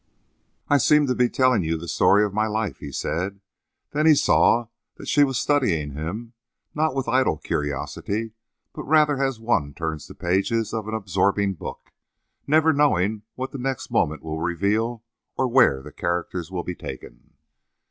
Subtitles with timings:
[0.67, 3.39] "I seem to be telling you the story of my life," he said.
[3.91, 6.33] Then he saw that she was studying him,
[6.73, 8.31] not with idle curiosity,
[8.73, 11.91] but rather as one turns the pages of an absorbing book,
[12.47, 15.03] never knowing what the next moment will reveal
[15.37, 17.33] or where the characters will be taken.